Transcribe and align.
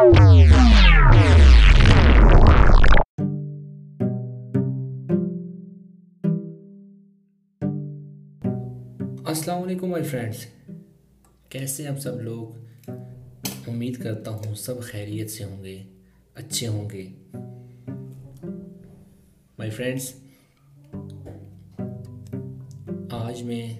السلام 0.00 0.22
علیکم 9.62 9.90
my 9.90 10.04
friends 10.04 10.46
کیسے 11.48 11.86
آپ 11.88 11.98
سب 11.98 12.20
لوگ 12.20 12.90
امید 13.68 14.02
کرتا 14.02 14.30
ہوں 14.30 14.54
سب 14.54 14.80
خیریت 14.80 15.30
سے 15.30 15.44
ہوں 15.44 15.64
گے 15.64 15.82
اچھے 16.34 16.68
ہوں 16.68 16.90
گے 16.90 17.08
مائی 19.58 19.70
فرینڈس 19.70 20.14
آج 23.10 23.42
میں 23.42 23.72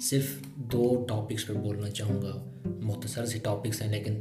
صرف 0.00 0.36
دو 0.56 1.06
ٹاپکس 1.08 1.46
پر 1.46 1.54
بولنا 1.54 1.90
چاہوں 1.90 2.22
گا 2.22 2.44
مختصر 2.64 3.26
سے 3.26 3.38
ٹاپکس 3.38 3.82
ہیں 3.82 3.90
لیکن 3.90 4.20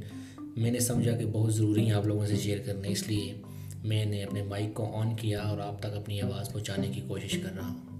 میں 0.57 0.71
نے 0.71 0.79
سمجھا 0.79 1.17
کہ 1.17 1.25
بہت 1.25 1.55
ضروری 1.55 1.85
ہیں 1.85 1.91
آپ 1.91 2.05
لوگوں 2.05 2.27
سے 2.27 2.35
شیئر 2.35 2.57
کرنے، 2.65 2.87
اس 2.87 3.07
لیے 3.07 3.33
میں 3.83 4.05
نے 4.05 4.23
اپنے 4.23 4.43
مائک 4.43 4.73
کو 4.73 4.95
آن 4.95 5.15
کیا 5.15 5.39
اور 5.39 5.59
آپ 5.59 5.79
تک 5.79 5.85
اپنی 5.85 6.21
آواز 6.21 6.53
پہنچانے 6.53 6.87
کی 6.95 7.01
کوشش 7.07 7.37
کر 7.37 7.55
رہا 7.55 7.67
ہوں۔ 7.67 7.91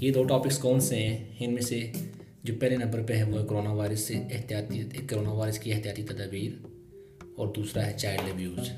یہ 0.00 0.12
دو 0.12 0.24
ٹاپکس 0.24 0.58
کون 0.58 0.80
سے 0.80 0.96
ہیں؟ 0.96 1.24
ان 1.38 1.54
میں 1.54 1.62
سے 1.62 1.92
جو 2.42 2.54
پہلے 2.60 2.76
نمبر 2.76 3.02
پہ 3.02 3.12
ہے 3.12 3.22
وہ 3.22 3.40
ہے 3.40 3.46
کرونا 3.48 3.72
وائرس 3.72 4.00
سے 4.00 4.14
احتیاطی 4.14 4.82
کرونا 5.06 5.30
وائرس 5.30 5.58
کی 5.58 5.72
احتیاطی 5.72 6.02
تدابیر 6.02 6.66
اور 7.36 7.48
دوسرا 7.56 7.86
ہے 7.86 7.92
چائلڈ 7.96 8.30
ابیوز 8.30 8.70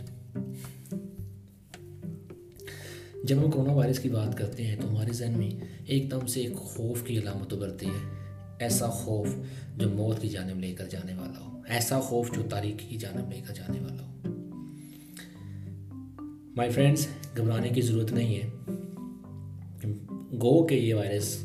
جب 3.25 3.39
ہم 3.39 3.51
کرونا 3.51 3.73
وائرس 3.73 3.98
کی 3.98 4.09
بات 4.09 4.39
کرتے 4.39 4.67
ہیں 4.67 4.77
تو 4.81 4.89
ہمارے 4.89 5.12
ذہن 5.12 5.39
میں 5.39 5.51
ایک 5.87 6.11
دم 6.11 6.27
سے 6.27 6.41
ایک 6.41 6.55
خوف 6.55 7.03
کی 7.03 7.19
علامت 7.19 7.53
ابھرتی 7.53 7.87
ہے۔ 7.87 8.26
ایسا 8.59 8.91
خوف 8.91 9.27
جو 9.77 9.88
موت 9.88 10.20
کی 10.20 10.28
جانب 10.28 10.60
لے 10.60 10.73
کر 10.73 10.84
جانے 10.91 11.14
والا 11.14 11.41
ہو۔ 11.41 11.60
ایسا 11.69 12.01
خوف 12.01 12.34
جو 12.34 12.42
تاریخی 12.51 12.88
کی 12.88 12.97
جانب 12.97 13.33
لے 13.33 13.41
کر 13.47 13.55
جانے 13.55 13.80
والا 13.80 14.02
ہو۔ 14.02 14.12
مائی 16.56 16.70
فرینڈس 16.70 17.08
گھبرانے 17.36 17.69
کی 17.69 17.81
ضرورت 17.81 18.12
نہیں 18.12 18.36
ہے۔ 18.36 18.48
گو 20.33 20.66
کہ 20.66 20.75
یہ 20.75 20.94
وائرس 20.94 21.39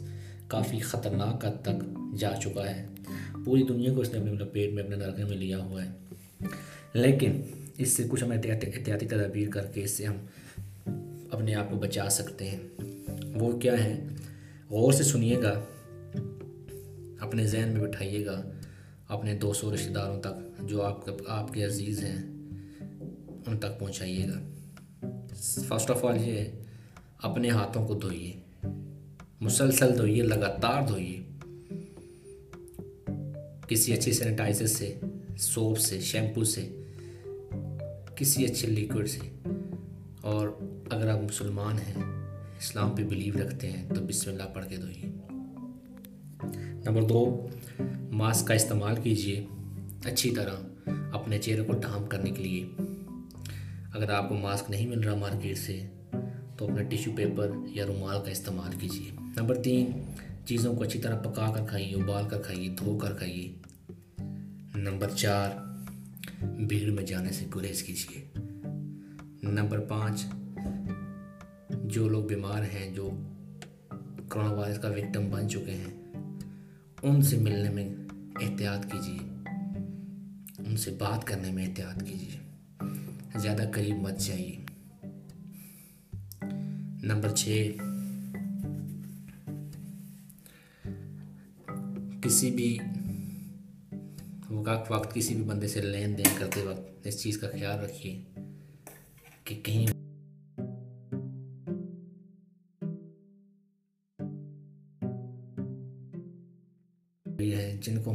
کافی 0.47 0.79
خطرناک 0.79 1.45
حد 1.45 1.61
تک 1.61 1.97
جا 2.19 2.31
چکا 2.43 2.69
ہے۔ 2.69 2.85
پوری 3.45 3.63
دنیا 3.63 3.93
کو 3.93 4.01
اس 4.01 4.13
نے 4.13 4.19
اپنے 4.19 4.31
مطلب 4.31 4.51
پیٹ 4.51 4.73
میں، 4.73 4.83
اپنے 4.83 4.95
نرگے 4.95 5.23
میں 5.23 5.37
لیا 5.37 5.57
ہوا 5.57 5.85
ہے۔ 5.85 5.89
لیکن 6.93 7.41
اس 7.77 7.89
سے 7.89 8.03
کچھ 8.09 8.23
ہم 8.23 8.31
احتیاطی 8.31 9.05
تدابیر 9.05 9.49
کر 9.49 9.65
کے 9.65 9.83
اس 9.83 9.91
سے 9.91 10.05
ہم 10.05 10.15
اپنے 11.31 11.55
آپ 11.55 11.69
کو 11.69 11.75
بچا 11.75 12.09
سکتے 12.09 12.51
ہیں۔ 12.51 12.59
وہ 13.35 13.59
کیا 13.59 13.83
ہے؟ 13.83 14.07
غور 14.69 14.91
سے 14.91 15.03
سنیے 15.03 15.41
گا۔ 15.43 15.61
اپنے 17.21 17.47
ذہن 17.47 17.69
میں 17.73 17.87
بٹھائیے 17.87 18.25
گا 18.25 18.41
اپنے 19.07 19.35
دوستوں 19.35 19.73
رشتہ 19.73 19.91
داروں 19.91 20.21
تک 20.21 20.61
جو 20.69 20.83
آپ 20.83 21.05
آپ 21.27 21.53
کے 21.53 21.65
عزیز 21.65 22.03
ہیں، 22.03 22.23
ان 23.47 23.57
تک 23.57 23.79
پہنچائیے 23.79 24.27
گا۔ 24.27 24.41
فرسٹ 25.67 25.91
آف 25.91 26.05
آل 26.05 26.15
یہ 26.15 26.31
ہے، 26.31 26.63
اپنے 27.17 27.49
ہاتھوں 27.49 27.87
کو 27.87 27.93
دھوئیے۔ 27.93 28.33
مسلسل 29.41 29.97
دھوئیے، 29.97 30.23
لگاتار 30.23 30.87
دھوئیے۔ 30.87 31.23
کسی 33.67 33.93
اچھے 33.93 34.11
سینیٹائزر 34.11 34.67
سے 34.67 34.99
سوپ 35.37 35.77
سے 35.77 35.99
شیمپو 35.99 36.43
سے، 36.43 36.81
کسی 38.15 38.45
اچھے 38.45 38.67
لیکوڈ 38.67 39.09
سے۔ 39.09 39.19
اور 40.21 40.49
اگر 40.89 41.09
آپ 41.09 41.19
مسلمان 41.19 41.77
ہیں، 41.79 42.03
اسلام 42.57 42.95
پہ 42.95 43.03
بلیو 43.03 43.33
رکھتے 43.33 43.71
ہیں، 43.71 43.89
تو 43.89 44.01
بسم 44.01 44.29
اللہ 44.29 44.43
پڑھ 44.53 44.65
کے 44.69 44.75
دھوئیے۔ 44.75 45.20
نمبر 46.85 47.01
دو، 47.01 47.47
ماسک 48.11 48.47
کا 48.47 48.53
استعمال 48.53 48.95
کیجیے 49.03 49.45
اچھی 50.05 50.35
طرح 50.35 50.89
اپنے 51.11 51.39
چہرے 51.39 51.61
کو 51.61 51.73
ڈھانپ 51.73 52.11
کرنے 52.11 52.31
کے 52.31 52.43
لیے۔ 52.43 52.83
اگر 53.93 54.09
آپ 54.09 54.29
کو 54.29 54.35
ماسک 54.35 54.69
نہیں 54.69 54.87
مل 54.87 54.99
رہا 54.99 55.15
مارکیٹ 55.15 55.57
سے، 55.57 55.87
تو 56.57 56.65
اپنا 56.65 56.81
ٹیشو 56.81 57.11
پیپر 57.15 57.51
یا 57.65 57.85
رومال 57.85 58.17
کا 58.25 58.31
استعمال 58.31 58.79
کیجیے 58.79 59.11
نمبر 59.37 59.61
تین، 59.61 59.91
چیزوں 60.45 60.75
کو 60.75 60.83
اچھی 60.83 60.99
طرح 60.99 61.21
پکا 61.21 61.53
کر 61.55 61.65
کھائیے، 61.65 61.95
ابال 61.95 62.29
کر 62.29 62.41
کھائیے، 62.41 62.69
دھو 62.69 62.97
کر 62.97 63.13
کھائیے۔ 63.13 63.53
نمبر 64.75 65.09
چار، 65.09 65.49
بھیڑ 66.43 66.91
میں 66.91 67.03
جانے 67.03 67.31
سے 67.31 67.45
گریز 67.55 67.83
کیجیے 67.83 68.39
نمبر 69.43 69.79
پانچ، 69.79 70.25
جو 71.69 72.09
لوگ 72.09 72.23
بیمار 72.23 72.61
ہیں، 72.61 72.93
جو 72.93 73.09
کرونا 74.29 74.51
وائرس 74.51 74.79
کا 74.79 74.89
وکٹم 74.89 75.29
بن 75.29 75.49
چکے 75.49 75.71
ہیں 75.71 76.00
ان 77.03 77.21
سے 77.21 77.37
ملنے 77.37 77.69
میں 77.69 77.89
احتیاط 78.41 78.91
کیجیے۔ 78.91 79.17
ان 80.65 80.77
سے 80.77 80.91
بات 80.91 81.27
کرنے 81.27 81.51
میں 81.51 81.67
احتیاط 81.67 82.03
کیجیے۔ 82.03 82.39
زیادہ 83.39 83.63
قریب 83.73 83.95
مت 83.95 84.19
جائیے۔ 84.19 84.57
نمبر 87.03 87.29
چھ۔ 87.35 87.71
کسی 92.21 92.51
بھی 92.51 92.77
وقت 94.49 94.91
وقت 94.91 95.15
کسی 95.15 95.35
بھی 95.35 95.43
بندے 95.43 95.67
سے 95.67 95.81
لین 95.81 96.17
دین 96.17 96.27
کرتے 96.39 96.61
وقت 96.61 97.07
اس 97.07 97.21
چیز 97.21 97.37
کا 97.37 97.47
خیال 97.51 97.79
رکھیے 97.79 98.23
کہ 99.43 99.61
کہیں 99.63 99.87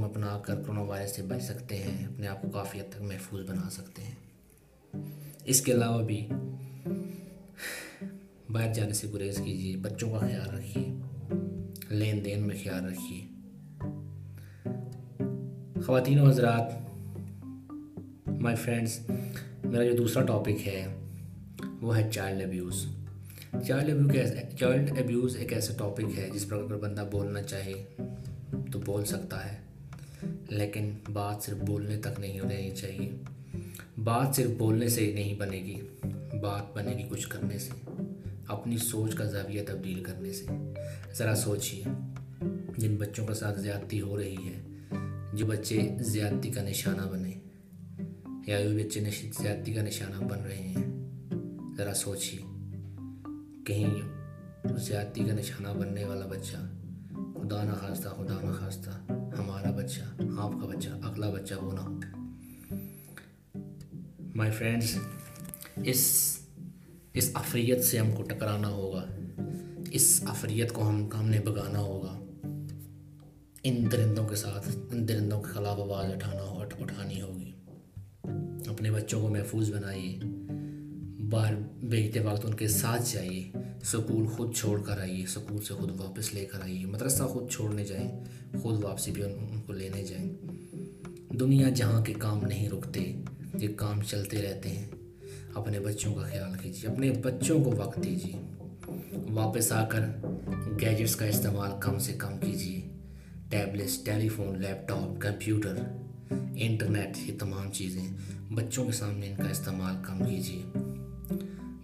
اپنا 0.06 0.38
کر 0.38 0.62
کرونا 0.62 0.80
وائرس 0.80 1.16
سے 1.16 1.22
بچ 1.22 1.42
سکتے 1.42 1.76
ہیں، 1.76 2.06
اپنے 2.06 2.26
آپ 2.26 2.42
کو 2.42 2.48
کافی 2.48 2.80
حد 2.80 2.92
تک 2.92 3.02
محفوظ 3.02 3.50
بنا 3.50 3.70
سکتے 3.70 4.02
ہیں۔ 4.02 4.14
اس 5.44 5.60
کے 5.60 5.72
علاوہ 5.72 6.02
بھی 6.02 6.28
باہر 8.50 8.74
جانے 8.74 8.92
سے 8.92 9.06
گریز 9.14 9.40
کیجیے 9.44 9.76
بچوں 9.76 10.10
کا 10.10 10.18
خیال 10.18 10.50
رکھیے، 10.54 10.94
لین 11.90 12.24
دین 12.24 12.46
میں 12.46 12.56
خیال 12.62 12.84
رکھیے۔ 12.84 13.26
خواتین 15.86 16.18
و 16.18 16.28
حضرات 16.28 16.68
مائی 18.40 18.56
فرینڈس 18.56 19.00
میرا 19.64 19.84
جو 19.84 19.92
دوسرا 19.96 20.22
ٹاپک 20.22 20.68
ہے، 20.68 20.96
وہ 21.80 21.96
ہے 21.96 22.08
child 22.12 22.42
abuse 22.42 22.86
child 23.66 23.90
abuse 23.90 24.58
child 24.58 24.90
abuse 24.98 25.36
ایک 25.36 25.52
ایسا 25.52 25.74
ٹاپک 25.78 26.18
ہے 26.18 26.30
جس 26.34 26.48
پر 26.48 26.56
اگر 26.56 26.76
بندہ 26.76 27.08
بولنا 27.10 27.42
چاہے 27.42 27.84
تو 28.72 28.78
بول 28.78 29.04
سکتا 29.04 29.52
ہے۔ 29.52 29.65
لیکن 30.48 30.90
بات 31.12 31.42
صرف 31.42 31.56
بولنے 31.56 31.96
تک 31.96 32.20
نہیں 32.20 32.40
رہنی 32.40 32.70
چاہیے۔ 32.70 33.12
بات 34.04 34.36
صرف 34.36 34.50
بولنے 34.58 34.88
سے 34.88 35.06
ہی 35.06 35.12
نہیں 35.12 35.34
بنے 35.34 35.56
گی، 35.56 35.80
بات 36.42 36.76
بنے 36.76 36.92
گی 36.92 37.02
کچھ 37.10 37.28
کرنے 37.28 37.58
سے۔ 37.58 37.90
اپنی 38.48 38.78
سوچ 38.78 39.14
کا 39.14 39.24
زاویہ 39.24 39.62
تبدیل 39.66 40.02
کرنے 40.02 40.32
سے۔ 40.32 40.46
ذرا 41.18 41.34
سوچیے، 41.34 41.84
جن 42.78 42.96
بچوں 42.96 43.26
کے 43.26 43.34
ساتھ 43.34 43.60
زیادتی 43.60 44.00
ہو 44.00 44.16
رہی 44.16 44.36
ہے، 44.36 44.62
جو 45.32 45.46
بچے 45.46 45.96
زیادتی 46.00 46.50
کا 46.50 46.62
نشانہ 46.62 47.02
بنے 47.10 47.32
یا 48.46 48.60
جو 48.60 48.70
بچے 48.76 49.00
زیادتی 49.42 49.72
کا 49.72 49.82
نشانہ 49.82 50.24
بن 50.24 50.38
رہے 50.38 50.68
ہیں۔ 50.68 50.86
ذرا 51.76 51.94
سوچیے، 51.94 52.38
کہیں 53.64 53.94
زیادتی 54.78 55.24
کا 55.24 55.34
نشانہ 55.34 55.78
بننے 55.78 56.04
والا 56.04 56.26
بچہ 56.26 56.56
خدا 57.14 57.64
نہ 57.64 57.72
خواستہ، 57.72 58.08
خدا 58.08 58.38
نہ 58.42 58.52
خواستہ 58.52 59.12
ہمارا 59.38 59.70
بچہ، 59.70 60.00
آپ 60.38 60.52
کا 60.52 60.66
بچہ، 60.66 60.88
اگلا 60.88 61.30
بچہ 61.30 61.54
وہ 61.54 61.72
نہ 61.72 62.00
مائی 64.34 64.50
فرینڈس 64.50 64.98
اس 65.84 66.36
اس 67.12 67.30
افریت 67.34 67.84
سے 67.84 67.98
ہم 67.98 68.12
کو 68.12 68.22
ٹکرانا 68.22 68.68
ہوگا۔ 68.68 69.06
اس 69.90 70.24
افریت 70.26 70.72
کو 70.72 70.88
ہم 70.88 71.08
ہم 71.18 71.28
نے 71.28 71.40
بگانا 71.40 71.78
ہوگا۔ 71.78 72.18
ان 73.62 73.92
درندوں 73.92 74.28
کے 74.28 74.36
ساتھ، 74.36 74.68
ان 74.90 75.08
درندوں 75.08 75.40
کے 75.40 75.52
خلاف 75.52 75.78
آواز 75.80 76.12
اٹھانا 76.12 76.42
ہو 76.42 76.60
اٹھانی 76.60 77.20
ہوگی۔ 77.20 77.52
اپنے 78.66 78.90
بچوں 78.90 79.20
کو 79.20 79.28
محفوظ 79.28 79.72
بنائیے۔ 79.72 80.18
باہر 81.30 81.54
بھیجتے 81.76 82.20
وقت 82.20 82.46
ان 82.46 82.54
کے 82.54 82.68
ساتھ 82.68 83.02
جائیے۔ 83.12 83.55
سکول 83.86 84.26
خود 84.26 84.54
چھوڑ 84.54 84.82
کر 84.82 84.98
آئیے، 84.98 85.26
سکول 85.26 85.62
سے 85.62 85.74
خود 85.74 86.00
واپس 86.00 86.34
لے 86.34 86.44
کر 86.44 86.60
آئیے، 86.62 86.86
مدرسہ 86.86 87.22
خود 87.22 87.50
چھوڑنے 87.50 87.84
جائیں، 87.84 88.24
خود 88.62 88.84
واپسی 88.84 89.10
بھی 89.10 89.22
ان 89.22 89.60
کو 89.66 89.72
لینے 89.72 90.04
جائیں۔ 90.04 90.30
دنیا 91.34 91.68
جہاں 91.68 92.04
کے 92.04 92.14
کام 92.14 92.44
نہیں 92.44 92.68
رکتے، 92.68 93.22
یہ 93.54 93.68
کام 93.76 94.02
چلتے 94.02 94.42
رہتے 94.42 94.68
ہیں۔ 94.68 94.86
اپنے 95.54 95.80
بچوں 95.80 96.14
کا 96.14 96.20
خیال 96.20 96.50
کیجیے، 96.62 96.90
اپنے 96.90 97.10
بچوں 97.10 97.64
کو 97.64 97.72
وقت 97.76 98.04
دیجیے۔ 98.04 98.34
واپس 99.30 99.72
آ 99.72 99.84
کر 99.84 100.00
گیجٹس 100.80 101.16
کا 101.16 101.26
استعمال 101.26 101.70
کم 101.80 101.98
سے 101.98 102.12
کم 102.12 102.38
کیجیے۔ 102.38 102.80
Tablets 103.50 103.98
telephone 104.28 104.62
laptop, 104.88 105.20
computer, 105.20 105.74
internet, 106.56 107.30
یہ 107.30 107.38
تمام 107.38 107.72
چیزیں 107.72 108.04
بچوں 108.50 108.84
کے 108.84 108.92
سامنے 108.92 109.30
ان 109.30 109.36
کا 109.36 109.50
استعمال 109.50 109.94
کم 110.02 110.18
کیجیے۔ 110.18 110.78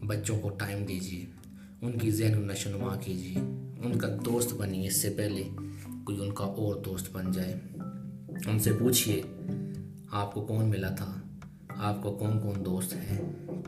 بچوں 0.06 0.40
کو 0.40 0.48
ٹائم 0.48 0.84
دیجیے۔ 0.84 1.41
ان 1.82 1.98
کی 1.98 2.10
ذہن 2.10 2.34
و 2.34 2.40
نشو 2.40 2.70
نما 2.70 2.96
کیجیے 2.96 3.38
ان 3.84 3.98
کا 3.98 4.08
دوست 4.24 4.54
بنیے 4.54 4.88
اس 4.88 4.96
سے 4.96 5.10
پہلے 5.10 5.42
کوئی 6.04 6.20
ان 6.20 6.32
کا 6.32 6.44
اور 6.44 6.76
دوست 6.76 7.10
بن 7.12 7.32
جائے۔ 7.32 7.54
ان 8.46 8.58
سے 8.58 8.72
پوچھئے، 8.72 9.22
آپ 10.10 10.34
کو 10.34 10.46
کون 10.46 10.68
ملا 10.68 10.88
تھا؟ 10.88 11.20
آپ 11.68 12.02
کو 12.02 12.12
کون 12.14 12.40
کون 12.40 12.64
دوست 12.64 12.94
ہیں 12.94 13.20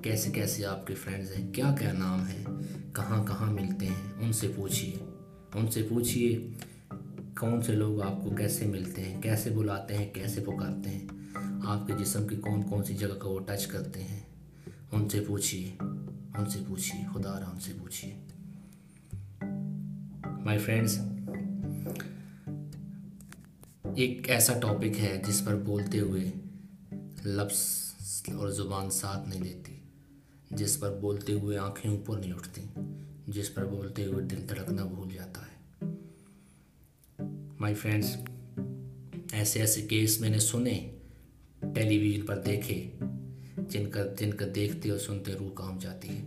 کیسے 0.03 0.31
کیسے 0.31 0.67
آپ 0.67 0.87
کے 0.87 0.95
فرینڈز 0.95 1.37
ہیں؟ 1.37 1.53
کیا 1.53 1.75
کیا 1.79 1.93
نام 1.93 2.29
ہے؟ 2.29 2.45
کہاں 2.93 3.27
کہاں 3.27 3.53
ملتے 3.53 3.87
ہیں؟ 3.87 4.13
ان 4.21 4.33
سے 4.33 4.53
پوچھیے 4.57 4.93
ان 5.55 5.71
سے 5.71 5.87
پوچھیے 5.89 6.49
کون 7.39 7.63
سے 7.63 7.73
لوگ 7.73 8.03
آپ 8.03 8.25
کو 8.25 8.31
کیسے 8.31 8.67
ملتے 8.67 9.03
ہیں؟ 9.03 9.23
کیسے 9.23 9.51
بلاتے 9.51 9.99
ہیں؟ 9.99 10.15
کیسے 10.15 10.41
پکارتے 10.41 10.91
ہیں؟ 10.91 11.07
آپ 11.65 11.87
کے 11.87 11.93
جسم 11.99 12.27
کی 12.27 12.37
کون 12.37 12.63
کون 12.63 12.85
سی 12.85 12.95
جگہ 12.95 13.19
کو 13.23 13.31
وہ 13.31 13.41
ٹچ 13.41 13.67
کرتے 13.67 14.03
ہیں؟ 14.03 14.21
ان 14.93 15.09
سے 15.09 15.21
پوچھیے 15.21 15.77
ان 16.39 16.51
سے 16.51 16.59
پوچھیے 16.69 17.05
خدا 17.15 17.41
رہا 17.41 17.51
ان 17.51 17.61
سے 17.61 17.73
پوچھیے 17.81 18.15
مائی 20.45 20.59
فرینڈس 20.59 20.99
ایک 23.97 24.31
ایسا 24.31 24.59
ٹاپک 24.61 25.01
ہے 25.01 25.23
جس 25.27 25.45
پر 25.45 25.55
بولتے 25.57 26.01
ہوئے 26.01 26.31
لفظ 27.25 27.61
اور 28.35 28.49
زبان 28.49 28.91
ساتھ 28.91 29.29
نہیں 29.29 29.43
دیتی، 29.43 29.77
جس 30.51 30.81
پر 30.81 30.99
بولتے 31.01 31.33
ہوئے 31.33 31.59
آنکھیں 31.59 31.91
اوپر 31.91 32.19
نہیں 32.19 32.33
اٹھتی، 32.33 32.63
جس 33.27 33.55
پر 33.55 33.65
بولتے 33.65 34.05
ہوئے 34.05 34.25
دل 34.25 34.49
دھڑکنا 34.49 34.85
بھول 34.85 35.09
جاتا 35.15 35.41
ہے۔ 35.41 35.87
مائی 37.61 37.75
فرینڈس 37.75 38.17
ایسے 39.33 39.61
ایسے 39.61 39.83
کیس 39.83 40.21
میں 40.21 40.31
نے 40.31 40.39
سنے، 40.39 40.97
ٹیلی 41.75 41.99
ویژن 41.99 42.27
پر 42.27 42.43
دیکھے 42.43 42.91
جن 43.69 43.91
کا 43.91 44.01
جن 44.19 44.35
کا 44.35 44.45
دیکھتے 44.55 44.91
اور 44.91 44.99
سنتے 44.99 45.33
روح 45.33 45.51
کام 45.55 45.79
جاتی 45.79 46.09
ہے۔ 46.09 46.23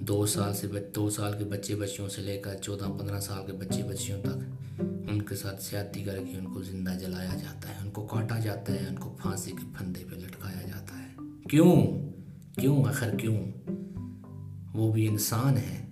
دو 0.00 0.26
سال 0.26 0.54
سے 0.54 0.66
دو 0.94 1.10
سال 1.10 1.38
کے 1.38 1.44
بچے 1.44 1.74
بچیوں 1.74 2.08
سے 2.08 2.22
لے 2.22 2.38
کر 2.38 2.56
چودہ 2.62 2.84
پندرہ 2.84 3.20
سال 3.20 3.46
کے 3.46 3.52
بچے 3.52 3.82
بچیوں 3.82 4.22
تک، 4.22 4.38
ان 4.80 5.22
کے 5.22 5.36
ساتھ 5.36 5.64
زیادتی 5.70 6.04
کر 6.04 6.18
کے 6.30 6.36
ان 6.36 6.54
کو 6.54 6.62
زندہ 6.62 6.90
جلایا 6.90 7.34
جاتا 7.34 7.68
ہے، 7.68 7.74
ان 7.80 7.90
کو 7.90 8.06
کاٹا 8.06 8.38
جاتا 8.38 8.72
ہے، 8.72 8.86
ان 8.90 8.96
کو 8.96 9.16
پھانسی 9.22 9.50
کے 9.50 9.66
پھندے 9.78 10.04
پہ 10.10 10.14
لٹکایا 10.14 10.62
جاتا 10.62 10.98
ہے۔ 10.98 11.14
کیوں؟ 11.50 11.86
کیوں؟ 12.60 12.84
آخر 12.84 13.16
کیوں؟ 13.16 13.52
وہ 14.74 14.92
بھی 14.92 15.08
انسان 15.08 15.56
ہیں 15.56 15.88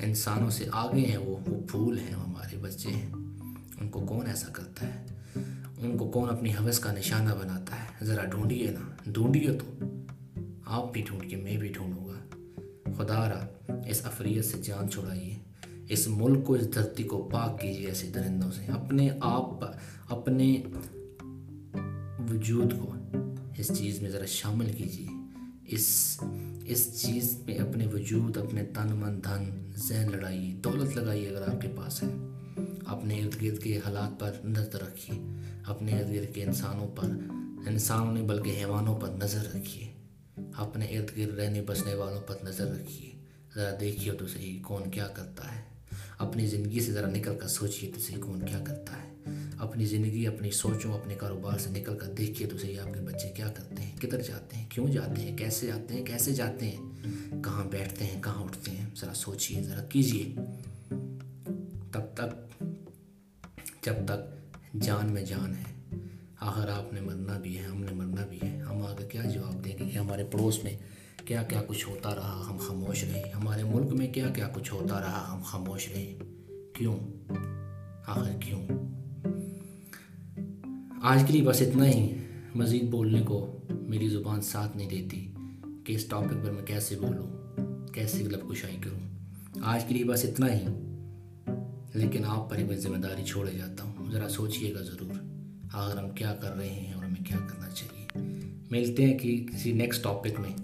انسانوں 0.00 0.50
سے 0.50 0.64
آگے 0.72 1.00
ہیں 1.00 1.16
وہ 1.16 1.36
وہ 1.46 1.62
پھول 1.70 1.98
ہیں 1.98 2.12
ہمارے 2.12 2.56
بچے 2.56 2.88
ہیں۔ 2.88 3.10
ان 3.80 3.88
کو 3.88 4.00
کون 4.00 4.26
ایسا 4.26 4.48
کرتا 4.52 4.86
ہے؟ 4.86 5.11
ان 5.82 5.96
کو 5.96 6.10
کون 6.10 6.30
اپنی 6.30 6.50
حوث 6.50 6.78
کا 6.78 6.92
نشانہ 6.92 7.34
بناتا 7.40 7.76
ہے؟ 7.76 8.04
ذرا 8.04 8.24
ڈھونڈیے 8.24 8.70
نا۔ 8.70 9.10
ڈھونڈیے 9.10 9.48
تو۔ 9.52 9.84
آپ 10.64 10.92
بھی 10.92 11.02
ڈھونڈیے 11.06 11.36
میں 11.36 11.56
بھی 11.56 11.68
ڈھونڈوں 11.68 12.08
گا۔ 12.08 12.36
خدا 12.96 13.28
را، 13.28 13.72
اس 13.86 14.06
افریت 14.06 14.44
سے 14.44 14.58
جان 14.62 14.88
چھڑائیے۔ 14.88 15.38
اس 15.88 16.08
ملک 16.08 16.44
کو، 16.44 16.54
اس 16.54 16.74
دھرتی 16.74 17.02
کو 17.02 17.28
پاک 17.32 17.60
کیجیے 17.60 17.86
ایسے 17.86 18.06
درندوں 18.06 18.50
سے۔ 18.50 18.64
اپنے 18.66 19.10
آپ، 19.20 19.64
اپنے 20.08 20.62
وجود 22.30 22.72
کو 22.78 22.94
اس 23.58 23.78
چیز 23.78 24.02
میں 24.02 24.10
ذرا 24.10 24.26
شامل 24.26 24.72
کیجیے۔ 24.72 25.08
اس 25.66 26.18
اس 26.66 27.02
چیز 27.02 27.38
میں 27.46 27.58
اپنے 27.58 27.86
وجود، 27.86 28.36
اپنے 28.36 28.64
تن 28.64 28.96
من 28.96 29.20
دھن، 29.24 29.70
ذہن 29.76 30.10
لڑائیے، 30.12 30.54
دولت 30.54 30.96
لگائیے 30.96 31.28
اگر 31.28 31.54
آپ 31.54 31.60
کے 31.60 31.68
پاس 31.76 32.02
ہے۔ 32.02 32.31
اپنے 32.86 33.20
ارد 33.20 33.42
گرد 33.42 33.62
کے 33.62 33.78
حالات 33.78 34.20
پر 34.20 34.32
نظر 34.44 34.82
رکھیے۔ 34.82 35.20
اپنے 35.66 35.92
ارد 35.92 36.14
گرد 36.14 36.34
کے 36.34 36.44
انسانوں 36.44 36.88
پر، 36.88 37.04
انسانوں 37.68 38.12
نے 38.12 38.22
بلکہ 38.22 38.50
حیوانوں 38.50 39.00
پر 39.00 39.08
نظر 39.08 39.54
رکھیے۔ 39.54 39.92
اپنے 40.56 40.86
ارد 40.86 41.18
گرد 41.18 41.38
رہنے 41.38 41.62
بسنے 41.66 41.94
والوں 41.94 42.20
پر 42.20 42.36
نظر 42.44 42.66
رکھیے۔ 42.66 43.10
ذرا 43.54 43.70
دیکھیے 43.80 44.12
تو 44.14 44.26
صحیح 44.26 44.62
کون 44.62 44.90
کیا 44.90 45.08
کرتا 45.08 45.56
ہے۔ 45.56 45.60
اپنی 46.18 46.46
زندگی 46.46 46.80
سے 46.80 46.92
ذرا 46.92 47.08
نکل 47.08 47.32
کر 47.40 47.48
سوچیے 47.48 47.90
تو 47.94 48.00
صحیح 48.00 48.18
کون 48.20 48.46
کیا 48.46 48.58
کرتا 48.64 48.92
ہے۔ 48.96 49.12
اپنی 49.58 49.86
زندگی، 49.86 50.26
اپنی 50.26 50.50
سوچوں، 50.50 50.94
اپنے 50.94 51.14
کاروبار 51.14 51.58
سے 51.58 51.70
نکل 51.70 51.98
کر 51.98 52.06
دیکھیے 52.06 52.48
تو 52.48 52.58
صحیح 52.58 52.80
آپ 52.80 52.94
کے 52.94 53.00
بچے 53.00 53.28
کیا 53.28 53.48
کرتے 53.48 53.82
ہیں، 53.82 53.96
کدھر 53.96 54.22
جاتے 54.22 54.56
ہیں، 54.56 54.66
کیوں 54.70 54.88
جاتے 54.88 55.22
ہیں، 55.22 55.36
کیسے 55.36 55.72
آتے 55.72 55.94
ہیں، 55.94 56.06
کیسے 56.06 56.32
جاتے 56.32 56.66
ہیں، 56.66 56.76
کہاں 57.44 57.64
بیٹھتے 57.64 58.04
ہیں، 58.04 58.22
کہاں 58.22 58.42
اٹھتے 58.42 58.70
ہیں؟ 58.70 58.86
ذرا 59.00 59.14
سوچیے، 59.14 59.62
ذرا 59.62 59.84
کیجیے۔ 59.84 60.34
جب 63.82 63.92
تک 64.04 64.52
جان 64.82 65.12
میں 65.12 65.24
جان 65.24 65.54
ہے۔ 65.54 65.96
آخر 66.40 66.68
آپ 66.68 66.92
نے 66.92 67.00
مرنا 67.00 67.38
بھی 67.38 67.58
ہے، 67.58 67.62
ہم 67.62 67.84
نے 67.84 67.92
مرنا 67.92 68.26
بھی 68.26 68.38
ہے۔ 68.42 68.58
ہم 68.58 68.82
آگے 68.82 69.06
کیا 69.06 69.22
جواب 69.24 69.64
دیں 69.64 69.78
گے 69.78 69.90
کہ 69.92 69.98
ہمارے 69.98 70.24
پڑوس 70.24 70.64
میں 70.64 70.76
کیا 71.26 71.42
کیا 71.42 71.62
کچھ 71.66 71.88
ہوتا 71.88 72.14
رہا، 72.14 72.46
ہم 72.48 72.56
خاموش 72.56 73.04
رہے 73.04 73.22
ہمارے 73.34 73.64
ملک 73.64 73.92
میں 73.92 74.12
کیا 74.12 74.28
کیا 74.28 74.48
کچھ 74.54 74.72
ہوتا 74.72 75.00
رہا، 75.00 75.32
ہم 75.32 75.42
خاموش 75.42 75.88
رہے 75.88 76.18
کیوں؟ 76.74 76.96
آخر 78.06 78.40
کیوں؟ 78.40 78.66
آج 81.02 81.24
کے 81.26 81.32
لیے 81.32 81.42
بس 81.42 81.62
اتنا 81.62 81.86
ہی۔ 81.86 82.14
مزید 82.54 82.84
بولنے 82.84 83.22
کو 83.22 83.60
میری 83.70 84.08
زبان 84.08 84.40
ساتھ 84.40 84.76
نہیں 84.76 84.90
دیتی۔ 84.90 85.32
کہ 85.84 85.92
اس 85.92 86.04
ٹاپک 86.04 86.44
پر 86.44 86.50
میں 86.50 86.62
کیسے 86.62 86.96
بولوں؟ 86.96 87.26
کیسے 87.86 88.24
گلب 88.24 88.32
مطلب 88.32 88.52
کشائی 88.52 88.76
کروں؟ 88.80 89.00
آج 89.62 89.84
کے 89.84 89.94
لیے 89.94 90.04
بس 90.04 90.24
اتنا 90.24 90.52
ہی۔ 90.52 90.91
لیکن 91.94 92.24
آپ 92.24 92.50
پر 92.50 92.58
ہی 92.58 92.64
میں 92.64 92.76
ذمہ 92.76 92.96
داری 92.96 93.24
چھوڑے 93.24 93.52
جاتا 93.52 93.84
ہوں۔ 93.84 94.10
ذرا 94.12 94.28
سوچئے 94.28 94.74
گا 94.74 94.82
ضرور۔ 94.82 95.10
آخر 95.72 95.98
ہم 95.98 96.10
کیا 96.10 96.34
کر 96.34 96.56
رہے 96.56 96.68
ہیں 96.68 96.92
اور 96.92 97.04
ہمیں 97.04 97.24
کیا 97.24 97.36
کرنا 97.36 97.68
چاہیے۔ 97.70 98.22
ملتے 98.70 99.06
ہیں 99.06 99.18
کہ 99.18 99.46
کسی 99.52 99.72
نیکسٹ 99.72 100.02
ٹاپک 100.02 100.40
میں۔ 100.40 100.56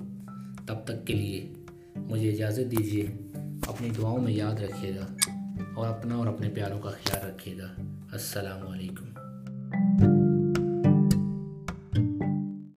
تب 0.67 0.77
تک 0.85 1.07
کے 1.07 1.15
لیے 1.15 1.53
مجھے 1.97 2.31
اجازت 2.31 2.71
دیجیے، 2.71 3.07
اپنی 3.67 3.91
دعاؤں 3.99 4.21
میں 4.21 4.33
یاد 4.33 4.55
رکھیے 4.55 4.97
گا 4.97 5.31
اور 5.75 5.89
اپنا 5.89 6.15
اور 6.15 6.27
اپنے 6.27 6.49
پیاروں 6.49 6.81
کا 6.81 6.91
خیال 6.91 7.31
رکھیے 7.31 7.59
گا۔ 7.59 7.75
السلام 8.13 8.69
علیکم۔ 8.69 9.18